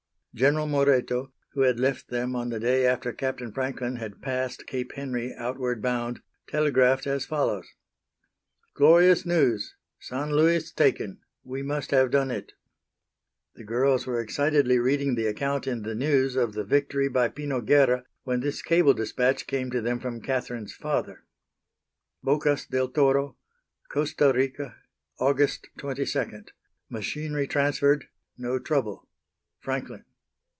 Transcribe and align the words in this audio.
General 0.33 0.65
Moreto, 0.65 1.33
who 1.51 1.63
had 1.63 1.77
left 1.77 2.07
them 2.07 2.37
on 2.37 2.47
the 2.47 2.59
day 2.61 2.85
after 2.87 3.11
Captain 3.11 3.51
Franklin 3.51 3.97
had 3.97 4.21
passed 4.21 4.65
Cape 4.65 4.93
Henry 4.93 5.33
outward 5.35 5.81
bound, 5.81 6.21
telegraphed 6.47 7.05
as 7.05 7.25
follows: 7.25 7.67
Glorious 8.73 9.25
news; 9.25 9.75
San 9.99 10.31
Luis 10.31 10.71
taken. 10.71 11.19
We 11.43 11.63
must 11.63 11.91
have 11.91 12.11
done 12.11 12.31
it. 12.31 12.53
The 13.55 13.65
girls 13.65 14.07
were 14.07 14.21
excitedly 14.21 14.79
reading 14.79 15.15
the 15.15 15.27
account 15.27 15.67
in 15.67 15.81
The 15.81 15.95
News 15.95 16.37
of 16.37 16.53
the 16.53 16.63
victory 16.63 17.09
by 17.09 17.27
Pino 17.27 17.59
Guerra 17.59 18.05
when 18.23 18.39
this 18.39 18.61
cable 18.61 18.93
dispatch 18.93 19.45
came 19.45 19.69
to 19.71 19.81
them 19.81 19.99
from 19.99 20.21
Catherine's 20.21 20.73
father: 20.73 21.25
Bocas 22.23 22.65
del 22.67 22.87
Toro. 22.87 23.35
Costa 23.89 24.31
Rica, 24.33 24.77
Aug. 25.19 25.67
22. 25.77 26.25
Machinery 26.89 27.47
transferred; 27.47 28.07
no 28.37 28.59
trouble. 28.59 29.09
FRANKLIN. 29.59 30.05